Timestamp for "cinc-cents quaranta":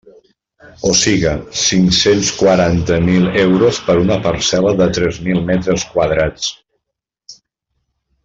1.63-2.97